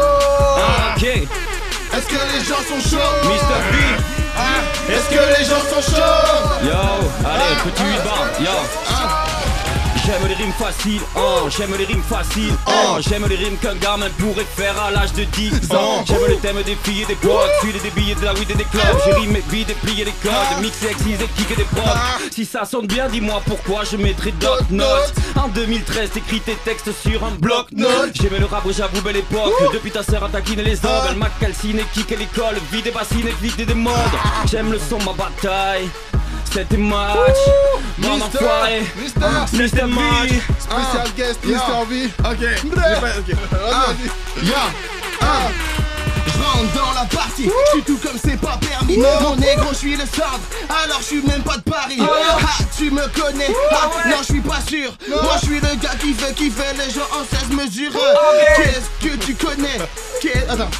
Ah, 0.58 0.94
ok, 0.96 1.04
Est-ce 1.04 2.06
que 2.08 2.20
les 2.36 2.44
gens 2.44 2.62
sont 2.68 2.88
chauds? 2.90 3.28
Mr. 3.28 3.60
B. 3.72 3.76
Ah, 4.38 4.92
Est-ce 4.92 5.08
que 5.08 5.38
les 5.38 5.44
gens 5.46 5.62
sont 5.70 5.82
chauds? 5.94 6.64
Yo, 6.64 7.08
allez, 7.24 7.54
petit 7.64 7.82
8 7.82 8.04
bar, 8.04 8.26
yo. 8.40 8.50
J'aime 10.06 10.28
les 10.28 10.34
rimes 10.34 10.52
faciles, 10.52 11.00
oh, 11.16 11.48
j'aime 11.48 11.74
les 11.76 11.84
rimes 11.84 12.02
faciles, 12.02 12.54
oh, 12.68 12.98
j'aime 13.00 13.26
les 13.28 13.34
rimes 13.34 13.56
qu'un 13.56 13.74
gamin 13.74 14.08
pourrait 14.20 14.46
faire 14.56 14.80
à 14.80 14.92
l'âge 14.92 15.12
de 15.14 15.24
10 15.24 15.72
ans. 15.72 16.04
J'aime 16.06 16.26
le 16.28 16.36
thème 16.36 16.62
des 16.64 16.76
filles 16.76 17.02
et 17.02 17.06
des 17.06 17.16
potes, 17.16 17.50
filer 17.60 17.80
des 17.80 17.90
billets 17.90 18.14
de 18.14 18.24
la 18.24 18.32
weed 18.34 18.48
et 18.48 18.54
des 18.54 18.64
clubs. 18.66 18.84
J'ai 19.04 19.14
rimé 19.14 19.42
vite 19.50 19.70
et 19.70 19.74
plié 19.74 20.04
les 20.04 20.12
codes, 20.12 20.62
mixé, 20.62 20.90
excisé, 20.90 21.26
kické 21.36 21.56
des 21.56 21.64
prods. 21.64 21.98
Si 22.30 22.44
ça 22.44 22.64
sonne 22.64 22.86
bien, 22.86 23.08
dis-moi 23.08 23.42
pourquoi 23.46 23.82
je 23.82 23.96
mettrai 23.96 24.30
d'autres 24.30 24.70
notes. 24.70 25.12
En 25.34 25.48
2013, 25.48 26.10
t'écris 26.10 26.40
tes 26.40 26.54
textes 26.54 26.92
sur 27.02 27.24
un 27.24 27.32
bloc-notes. 27.32 28.12
J'aimais 28.14 28.38
le 28.38 28.46
rap, 28.46 28.62
j'avoue, 28.70 29.02
belle 29.02 29.16
époque. 29.16 29.54
Depuis 29.72 29.90
ta 29.90 30.04
sœur 30.04 30.22
a 30.22 30.28
taquiné 30.28 30.62
les 30.62 30.86
hommes, 30.86 31.06
elle 31.10 31.16
m'a 31.16 31.30
calciné, 31.40 31.84
kické 31.92 32.14
l'école, 32.14 32.54
vide 32.70 32.86
et 32.86 32.92
bassiné, 32.92 33.34
vide 33.42 33.66
des 33.66 33.74
modes. 33.74 33.92
J'aime 34.48 34.70
le 34.70 34.78
son, 34.78 34.98
ma 34.98 35.14
bataille. 35.14 35.88
C'était 36.56 36.76
match. 36.78 37.36
Mon 37.98 38.20
enfoiré, 38.20 38.80
Mister, 38.96 39.20
V, 39.52 39.66
V. 39.66 40.42
spécial 40.58 41.08
guest, 41.16 41.38
Yeah. 41.44 41.54
Mister 41.54 41.84
V. 41.88 42.10
Ok, 42.20 42.36
ok. 42.64 43.36
Ah, 43.72 43.86
Ya, 44.42 44.54
ah, 45.20 45.48
Je 46.26 46.42
rentre 46.42 46.72
dans 46.74 46.92
la 47.00 47.06
partie, 47.06 47.44
je 47.66 47.70
suis 47.72 47.82
tout 47.82 47.98
comme 47.98 48.18
c'est 48.22 48.40
pas 48.40 48.58
permis. 48.60 48.96
Mon 48.98 49.36
négro, 49.36 49.70
je 49.72 49.76
suis 49.76 49.96
le 49.96 50.04
centre, 50.04 50.40
alors 50.68 50.98
je 51.00 51.04
suis 51.04 51.22
même 51.22 51.42
pas 51.42 51.56
de 51.58 51.62
Paris. 51.62 51.98
Ah, 52.00 52.38
tu 52.76 52.90
me 52.90 53.06
connais, 53.08 53.48
ah, 53.72 53.90
non 54.08 54.16
je 54.20 54.24
suis 54.24 54.40
pas 54.40 54.60
sûr. 54.66 54.92
Moi 55.08 55.34
je 55.40 55.46
suis 55.46 55.60
le 55.60 55.74
gars 55.76 55.94
qui 56.00 56.12
fait 56.14 56.34
kiffer 56.34 56.72
les 56.78 56.90
gens 56.92 57.08
en 57.12 57.24
16 57.36 57.50
mesures. 57.56 57.92
Qu'est-ce 58.56 59.06
que 59.08 59.16
tu 59.16 59.34
connais? 59.34 59.78
Qu'est- 60.22 60.46
Attends 60.48 60.70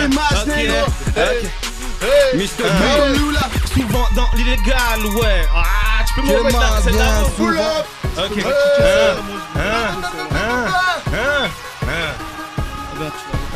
C'était 0.00 0.14
match 0.14 0.46
négro. 0.46 0.86
Mr. 2.34 2.64
Là 3.32 3.40
Souvent 3.74 4.08
dans 4.16 4.28
l'illégal, 4.36 5.04
ouais. 5.20 5.46
Ah, 5.54 6.02
tu 6.06 6.14
peux 6.14 6.26
me 6.26 6.38
remettre 6.38 6.58
là, 6.58 6.66
c'est 6.82 6.90
bien 6.90 7.04
là. 7.04 7.24
souvent. 7.36 7.84
Ok. 8.16 8.44
Hein, 9.56 9.60
hein. 10.36 11.36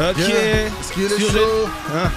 Ok. 0.00 0.18
Est-ce 0.18 0.92
qu'il 0.92 1.04
est 1.04 1.18
chaud. 1.20 1.68
Hein 1.94 2.10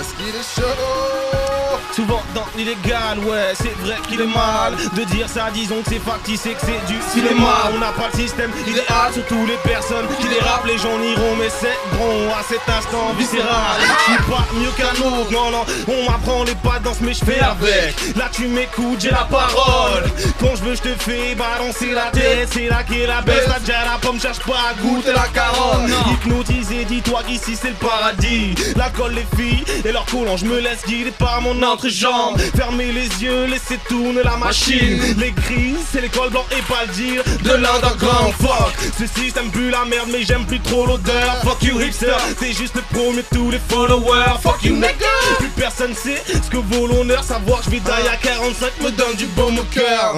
Est-ce 0.00 0.14
qu'il 0.14 0.28
est 0.28 0.48
chaud 0.54 1.59
Souvent 1.92 2.22
dans 2.34 2.46
l'illégal, 2.56 3.18
ouais, 3.20 3.52
c'est 3.54 3.76
vrai 3.84 3.96
qu'il 4.08 4.20
est 4.20 4.26
mal 4.26 4.74
De 4.96 5.04
dire 5.04 5.28
ça, 5.28 5.48
disons 5.52 5.82
que 5.82 5.90
c'est 5.90 5.98
factice 5.98 6.46
et 6.46 6.54
que 6.54 6.60
c'est 6.60 6.86
du 6.86 6.98
cinéma. 7.12 7.70
On 7.74 7.78
n'a 7.78 7.92
pas 7.92 8.08
le 8.12 8.18
système 8.20 8.50
idéal 8.66 9.12
sur 9.12 9.24
toutes 9.26 9.48
les 9.48 9.58
personnes 9.58 10.06
qui 10.20 10.28
dérapent 10.28 10.66
Les 10.66 10.78
gens 10.78 10.98
n'iront 10.98 11.36
mais 11.38 11.48
c'est 11.48 11.78
bon 11.98 12.30
à 12.32 12.42
cet 12.42 12.68
instant 12.68 13.12
viscéral. 13.18 13.78
Je 13.80 14.12
suis 14.12 14.22
pas 14.30 14.46
mieux 14.54 14.70
qu'un 14.76 14.96
autre, 15.06 15.32
non 15.32 15.50
non. 15.50 15.64
On 15.88 16.10
m'apprend 16.10 16.44
les 16.44 16.54
pas 16.56 16.78
danse 16.78 17.00
mais 17.00 17.14
je 17.14 17.24
fais 17.24 17.40
avec. 17.40 18.16
Là 18.16 18.28
tu 18.32 18.46
m'écoutes, 18.46 19.00
j'ai 19.00 19.10
la 19.10 19.26
parole. 19.30 20.04
Quand 20.40 20.54
je 20.56 20.62
veux 20.62 20.74
je 20.74 20.82
te 20.82 21.02
fais 21.02 21.34
balancer 21.34 21.92
la 21.92 22.10
tête. 22.10 22.48
C'est 22.52 22.68
là 22.68 22.82
qu'est 22.82 23.06
la 23.06 23.20
baisse, 23.22 23.46
la 23.48 23.58
déjà 23.58 23.84
la 23.84 23.98
pomme 24.00 24.20
cherche 24.20 24.40
pas 24.40 24.70
à 24.70 24.74
goûter 24.82 25.12
la 25.12 25.28
carotte. 25.28 25.88
Hypnotisé, 26.10 26.84
dis-toi 26.84 27.22
qu'ici 27.26 27.56
c'est 27.56 27.70
le 27.70 27.74
paradis. 27.74 28.54
L'alcool, 28.76 29.14
les 29.14 29.26
filles 29.36 29.64
et 29.84 29.92
leur 29.92 30.04
collant 30.06 30.36
Je 30.36 30.46
me 30.46 30.58
laisse 30.60 30.84
guider 30.86 31.10
par 31.12 31.40
mon 31.40 31.59
entrejambe 31.64 32.38
Fermez 32.56 32.92
les 32.92 33.08
yeux, 33.22 33.46
laissez 33.46 33.78
tourner 33.88 34.22
la 34.22 34.36
machine. 34.36 35.00
Les 35.18 35.32
cris, 35.32 35.76
c'est 35.90 36.00
l'école 36.00 36.30
blanc 36.30 36.44
et 36.52 36.62
pas 36.62 36.84
le 36.86 36.92
dire. 36.92 37.22
De 37.42 37.50
l'underground, 37.50 38.34
fuck. 38.40 38.74
Ce 38.98 39.06
système 39.20 39.50
pue 39.50 39.70
la 39.70 39.84
merde 39.84 40.08
mais 40.12 40.22
j'aime 40.22 40.46
plus 40.46 40.60
trop 40.60 40.86
l'odeur. 40.86 41.40
Fuck 41.42 41.62
you 41.62 41.80
hipster, 41.80 42.14
t'es 42.38 42.52
juste 42.52 42.74
le 42.74 42.82
premier 42.92 43.22
de 43.22 43.36
tous 43.36 43.50
les 43.50 43.60
followers. 43.68 44.38
Fuck 44.42 44.64
you 44.64 44.74
nigga. 44.74 45.14
Plus 45.38 45.48
personne 45.48 45.94
sait 45.94 46.22
ce 46.26 46.50
que 46.50 46.56
vaut 46.56 46.86
l'honneur. 46.86 47.22
Savoir 47.24 47.62
je 47.62 47.70
vais 47.70 47.80
die 47.80 48.08
à 48.08 48.16
45 48.16 48.80
me 48.82 48.90
donne 48.90 49.14
du 49.16 49.26
baume 49.26 49.58
au 49.58 49.64
cœur. 49.64 50.14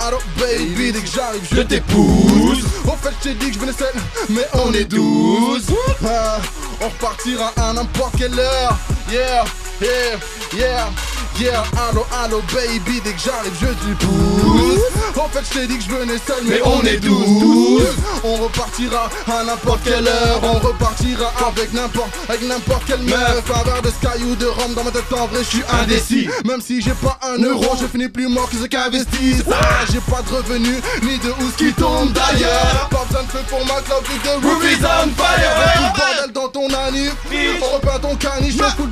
Allô, 0.00 0.18
baby, 0.38 0.92
dès 0.92 1.00
que 1.00 1.08
j'arrive, 1.14 1.46
je 1.52 1.62
t'épouse. 1.62 2.64
Au 2.84 2.96
fait, 3.02 3.12
je 3.20 3.28
t'ai 3.28 3.34
dit 3.34 3.48
que 3.48 3.54
je 3.54 3.58
venais 3.58 3.72
seul, 3.72 3.94
mais 4.28 4.46
on 4.54 4.72
est 4.72 4.84
douze. 4.84 5.66
Ah, 6.04 6.38
on 6.80 6.88
repartira 6.88 7.52
à 7.56 7.72
n'importe 7.72 8.16
quelle 8.18 8.38
heure. 8.38 8.76
Yeah, 9.10 9.44
yeah, 9.82 10.18
yeah. 10.56 10.90
Yeah, 11.40 11.64
allô, 11.88 12.04
allô, 12.22 12.42
baby, 12.52 13.00
dès 13.02 13.12
que 13.12 13.20
j'arrive, 13.20 13.54
je 13.58 13.66
t'épouse. 13.66 14.82
En 15.16 15.28
fait, 15.28 15.40
je 15.50 15.58
t'ai 15.60 15.66
dit 15.66 15.78
que 15.78 15.84
je 15.84 15.88
venais 15.88 16.18
seul, 16.26 16.44
mais 16.44 16.60
on 16.62 16.82
est 16.82 16.98
douze. 16.98 17.88
On 18.22 18.36
repartira 18.36 19.08
à 19.26 19.42
n'importe 19.42 19.80
quelle 19.82 20.06
heure. 20.06 20.40
On 20.42 20.58
repartira 20.58 21.32
avec 21.48 21.72
n'importe, 21.72 22.10
avec 22.28 22.42
n'importe 22.46 22.84
quelle 22.86 23.02
meuf. 23.02 23.42
Un 23.50 23.64
verre 23.64 23.82
de 23.82 23.88
sky 23.88 24.22
ou 24.24 24.36
de 24.36 24.46
rhum 24.46 24.74
dans 24.74 24.84
ma 24.84 24.90
tête, 24.90 25.10
en 25.12 25.26
vrai, 25.26 25.40
je 25.42 25.48
suis 25.48 25.64
indécis. 25.82 26.28
Même 26.44 26.60
si 26.60 26.82
j'ai 26.82 26.92
pas 26.92 27.18
un 27.22 27.42
euro, 27.42 27.76
je 27.80 27.86
finis 27.86 28.08
plus 28.08 28.28
mort 28.28 28.48
que 28.50 28.56
ceux 28.56 28.68
qui 28.68 28.76
investissent. 28.76 29.44
Ah, 29.50 29.84
j'ai 29.90 30.00
pas 30.00 30.20
de 30.22 30.36
revenus, 30.36 30.82
ni 31.02 31.18
de 31.18 31.30
housse 31.30 31.56
qui 31.56 31.72
tombe 31.72 32.12
d'ailleurs. 32.12 32.88
Pas 32.90 33.04
besoin 33.06 33.22
de 33.22 33.28
feu 33.28 33.44
pour 33.48 33.64
ma 33.66 33.80
que 33.80 34.46
roof 34.46 34.64
is 34.64 34.84
on 34.84 35.08
fire. 35.16 35.72
Tout 35.76 35.98
bordel 35.98 36.32
dans 36.34 36.48
ton 36.48 36.68
anus. 36.86 37.12
On 37.62 37.76
repeint 37.76 37.98
ton 38.00 38.14
caniche, 38.16 38.54
je 38.56 38.82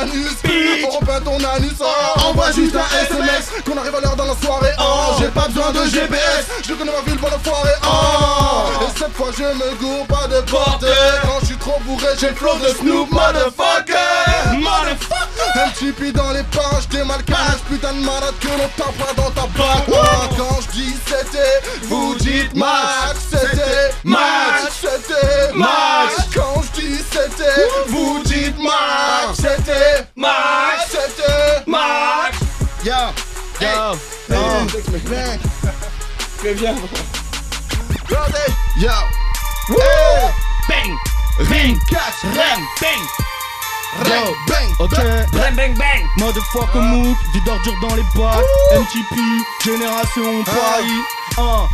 anus. 0.00 0.36
On 0.84 0.90
repeint 0.98 1.20
ton 1.20 1.36
anus. 1.36 1.72
Oh, 1.80 2.20
envoie 2.28 2.52
juste 2.52 2.74
un 2.76 3.04
SMS. 3.04 3.50
Qu'on 3.64 3.76
arrive 3.76 3.94
à 3.94 4.00
l'heure 4.00 4.16
dans 4.16 4.24
la 4.24 4.36
soirée. 4.42 4.72
Oh, 4.78 5.16
j'ai 5.18 5.28
pas 5.28 5.48
besoin 5.48 5.72
de 5.72 5.88
GPS. 5.88 6.46
Je 6.66 6.74
connais 6.74 6.92
ma 6.92 7.00
ville 7.06 7.18
pour 7.18 7.30
le 7.30 7.38
foirer. 7.42 7.74
Oh, 7.84 8.84
et 8.84 8.98
cette 8.98 9.14
fois 9.14 9.28
je 9.36 9.42
me 9.42 9.74
gourre 9.76 10.06
pas 10.06 10.26
de 10.28 10.40
porte. 10.50 10.84
Quand 11.22 11.40
je 11.40 11.46
suis 11.46 11.56
trop 11.56 11.78
bourré, 11.84 12.08
j'ai 12.18 12.30
le 12.30 12.34
flow 12.34 12.56
de 12.58 12.68
Snoop, 12.68 13.10
motherfucker. 13.10 14.58
Motherfucker. 14.58 15.78
Chippy 15.78 16.12
dans 16.12 16.30
les 16.30 16.42
pages, 16.44 16.88
t'es 16.90 17.04
mal 17.04 17.22
cache. 17.24 17.60
Putain 17.68 17.92
de 17.92 18.04
malade 18.04 18.34
que 18.40 18.48
l'on 18.48 18.68
tapera 18.76 19.12
dans 19.16 19.30
ta 19.30 19.46
bague. 19.56 19.84
Oh, 19.92 20.34
quand 20.36 20.60
je 20.62 20.78
dis 20.78 20.94
c'était, 21.06 21.60
vous 21.82 22.14
dites 22.16 22.54
match. 22.54 23.16
C'était 23.30 23.92
match. 24.04 24.72
C'était 24.80 25.52
match. 25.54 26.28
Quand 26.34 26.62
je 26.62 26.80
dis 26.80 26.98
c'était, 27.10 27.68
vous 27.88 28.22
dites 28.24 28.27
Yo, 33.60 33.98
Bang. 34.28 34.68
Préviens. 36.38 36.74
regardez. 38.08 38.52
Yo, 38.80 38.90
Bang, 40.68 40.96
bang, 41.50 41.76
catch, 41.90 42.22
bang, 42.34 42.62
bang. 42.80 43.02
Bang, 44.04 44.34
bang. 44.46 44.68
Ok, 44.78 44.96
Bang, 45.32 45.54
bang, 45.56 45.74
bang. 45.76 46.04
motherfucker 46.18 46.80
move, 46.80 47.16
vie 47.32 47.40
d'ordure 47.44 47.74
dans 47.82 47.94
les 47.96 48.04
bacs, 48.14 48.44
MTP, 48.72 49.16
génération 49.64 50.44
Paris. 50.44 51.02
Un, 51.38 51.68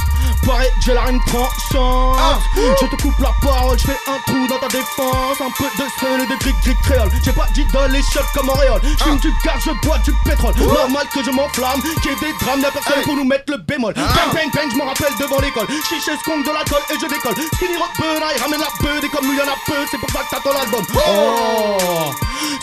pareil, 0.46 0.70
j'ai 0.80 0.94
la 0.94 1.02
rime 1.02 1.20
tranchante. 1.26 2.40
Je 2.80 2.86
te 2.86 3.02
coupe 3.02 3.18
la 3.20 3.32
parole, 3.42 3.78
je 3.78 3.86
fais 3.86 3.98
un 4.06 4.18
trou 4.26 4.46
dans 4.48 4.58
ta 4.58 4.68
défense. 4.68 5.40
Un 5.40 5.50
peu 5.56 5.64
de 5.64 5.88
seul 6.00 6.20
et 6.20 6.26
de 6.26 6.36
gris 6.36 6.54
gris 6.62 6.76
créole. 6.84 7.10
J'ai 7.24 7.32
pas 7.32 7.46
d'idole, 7.54 7.90
les 7.90 8.02
chocs 8.02 8.26
comme 8.34 8.48
Auréole. 8.48 8.80
Je 8.82 9.04
fume 9.04 9.18
du 9.18 9.32
gaz, 9.44 9.62
je 9.64 9.70
bois 9.86 9.98
du 9.98 10.12
pétrole. 10.24 10.54
Normal 10.56 11.06
que 11.12 11.22
je 11.22 11.30
m'enflamme, 11.30 11.82
qu'il 12.02 12.10
y 12.10 12.14
ait 12.14 12.20
des 12.20 12.32
drames, 12.44 12.60
y'a 12.60 12.70
personne 12.70 13.02
pour 13.04 13.16
nous 13.16 13.24
mettre 13.24 13.52
le 13.52 13.58
bémol. 13.58 13.94
Bang, 13.94 14.32
bang, 14.32 14.50
bang, 14.54 14.70
je 14.70 14.76
m'en 14.76 14.86
rappelle 14.86 15.14
devant 15.18 15.40
l'école. 15.40 15.66
Chiche, 15.88 16.10
skunk 16.20 16.46
de 16.46 16.52
l'alcool 16.52 16.82
et 16.90 16.94
je 16.94 17.06
décolle. 17.06 17.34
Skinny 17.54 17.76
rock, 17.76 17.90
il 17.98 18.42
ramène 18.42 18.60
la 18.60 18.72
peu, 18.80 19.00
des 19.00 19.08
comme 19.08 19.26
nous 19.26 19.34
y'en 19.34 19.44
a 19.44 19.56
peu, 19.66 19.86
c'est 19.90 19.98
pour 19.98 20.10
ça 20.10 20.20
que 20.24 20.30
t'attends 20.34 20.52
l'album. 20.52 20.84
Oh, 20.94 22.12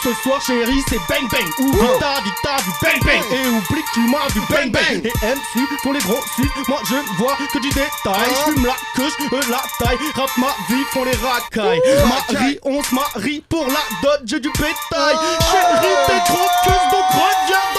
ce 0.04 0.14
soir 0.24 0.42
chérie, 0.42 0.82
c'est 0.88 1.00
bang 1.10 1.28
bang. 1.32 1.48
Oublie 1.60 2.00
ta 2.00 2.22
vie, 2.22 2.32
t'as 2.44 2.58
vu 2.64 2.72
bang 2.82 3.00
bang. 3.06 3.24
Et 3.32 3.48
oublie 3.48 3.84
que 3.84 3.94
tu 3.94 4.00
m'as 4.08 4.28
vu 4.34 4.42
bang 4.50 4.72
bang. 4.72 5.06
Et 5.06 5.14
MC 5.26 5.68
font 5.84 5.92
les 5.92 6.00
gros 6.00 6.22
si, 6.36 6.44
moi 6.68 6.80
je 6.90 6.96
vois 7.18 7.36
que 7.52 7.60
du 7.60 7.70
détail. 7.70 8.30
Je 8.30 8.52
fume 8.52 8.66
la 8.66 8.76
queue, 8.96 9.10
je 9.20 9.52
la 9.52 9.62
taille. 9.80 9.98
Rap 10.16 10.30
ma 10.38 10.48
vie, 10.70 10.84
font 10.92 11.04
les 11.04 11.18
racailles. 11.18 11.82
Marie, 12.08 12.60
on 12.64 12.82
se 12.84 12.96
marie 12.96 13.44
pour 13.50 13.68
la 13.68 13.84
dot, 14.02 14.22
j'ai 14.26 14.40
du 14.40 14.50
bétail. 14.50 15.16
Chérie, 15.52 15.96
t'es 16.08 16.32
trop 16.32 16.52
donc 16.92 17.06
reviens 17.12 17.71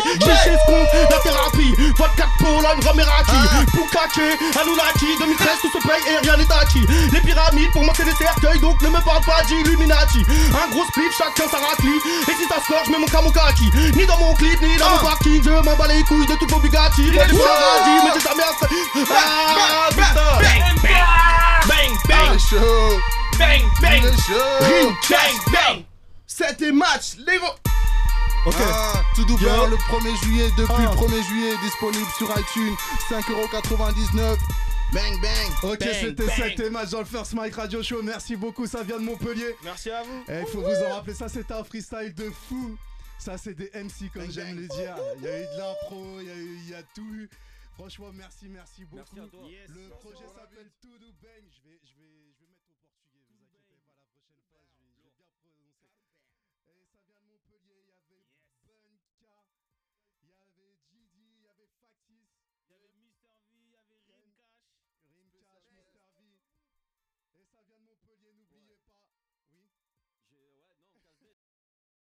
chez 0.00 0.50
ce 0.50 0.66
compte, 0.66 0.88
la 1.10 1.18
thérapie. 1.18 1.74
Vodka 1.96 2.24
de 2.24 2.44
Pologne, 2.44 2.80
rhum 2.84 3.00
et 3.00 3.02
raki. 3.02 3.40
Poukake, 3.72 4.38
Anunnaki. 4.60 5.06
2013, 5.18 5.48
tout 5.60 5.70
se 5.70 5.86
paye 5.86 6.02
et 6.08 6.18
rien 6.18 6.36
n'est 6.36 6.52
acquis. 6.52 6.86
Les 7.12 7.20
pyramides, 7.20 7.70
pour 7.72 7.82
moi 7.82 7.92
c'est 7.96 8.04
des 8.04 8.14
cercueils, 8.14 8.60
donc 8.60 8.80
ne 8.82 8.88
me 8.88 9.00
parle 9.00 9.24
pas 9.24 9.42
d'Illuminati. 9.42 10.24
Un 10.52 10.70
gros 10.70 10.84
spliff, 10.86 11.12
chacun 11.16 11.48
sa 11.50 11.58
raclie. 11.58 12.00
Et 12.28 12.32
si 12.32 12.44
ça 12.48 12.56
score, 12.64 12.82
je 12.86 12.90
mets 12.90 12.98
mon 12.98 13.06
kamokaki. 13.06 13.70
Ni 13.96 14.06
dans 14.06 14.18
mon 14.18 14.34
clip, 14.34 14.60
ni 14.62 14.76
dans 14.76 14.90
mon 14.90 14.98
parking. 14.98 15.42
Je 15.42 15.50
m'en 15.50 15.76
bats 15.76 15.88
les 15.88 16.02
couilles 16.04 16.26
de 16.26 16.34
toutes 16.34 16.50
vos 16.50 16.60
Bugatti. 16.60 17.10
Moi, 17.12 17.24
du 17.26 17.34
paradis, 17.34 17.98
mais 18.04 18.10
j'ai 18.14 18.20
jamais 18.20 18.42
fait. 18.60 18.66
Ah, 19.10 19.88
putain. 19.90 20.32
Bang, 21.68 21.94
bang, 22.08 22.32
bang, 22.38 22.40
bang, 23.38 23.62
bang, 23.80 24.02
bang. 25.10 25.52
bang. 25.52 25.84
C'était 26.26 26.72
match, 26.72 27.16
les 27.26 27.38
gros 27.38 27.54
Ok. 28.44 28.54
Ah, 28.58 29.02
tout 29.14 29.24
double 29.24 29.44
le 29.44 29.76
1er 29.76 30.16
juillet, 30.24 30.48
depuis 30.58 30.74
Ah. 30.84 30.90
le 30.90 30.96
1er 30.96 31.22
juillet, 31.22 31.54
disponible 31.62 32.10
sur 32.18 32.28
iTunes, 32.38 32.74
5,99€. 33.08 34.36
Bang 34.92 35.20
bang. 35.22 35.72
ok, 35.72 35.78
c'était 36.00 36.28
cette 36.28 36.70
match 36.70 36.90
dans 36.90 36.98
le 36.98 37.04
First 37.06 37.32
Mike 37.34 37.54
Radio 37.54 37.82
Show. 37.82 38.02
Merci 38.02 38.36
beaucoup, 38.36 38.66
ça 38.66 38.82
vient 38.82 38.98
de 38.98 39.04
Montpellier. 39.04 39.56
Merci 39.62 39.90
à 39.90 40.02
vous. 40.02 40.24
Eh, 40.28 40.40
il 40.40 40.46
faut 40.48 40.60
vous 40.60 40.84
en 40.90 40.94
rappeler, 40.96 41.14
ça 41.14 41.28
c'était 41.28 41.54
un 41.54 41.64
freestyle 41.64 42.12
de 42.14 42.30
fou. 42.48 42.76
Ça 43.18 43.38
c'est 43.38 43.54
des 43.54 43.70
MC 43.74 44.10
comme 44.12 44.30
j'aime 44.30 44.56
le 44.56 44.66
dire. 44.68 44.94
Il 45.18 45.22
y 45.24 45.28
a 45.28 45.38
eu 45.38 45.44
de 45.44 45.58
l'impro, 45.58 46.04
il 46.20 46.26
y 46.26 46.30
a 46.30 46.34
eu, 46.34 46.58
il 46.64 46.70
y 46.70 46.74
a 46.74 46.82
tout 46.94 47.06
eu. 47.14 47.30
Franchement, 47.78 48.10
merci, 48.12 48.48
merci 48.50 48.84
beaucoup. 48.84 49.04
Merci 49.16 49.20
à 49.20 49.30
toi. 49.30 49.48
Yes. 49.48 49.68
Le 49.68 49.88
projet 50.00 50.26
s'appelle 50.34 50.68
To 50.82 50.88
Do 51.00 51.06
Bang. 51.22 51.44
Je 51.48 51.70
vais, 51.70 51.78
je 51.86 51.94
vais, 51.96 52.31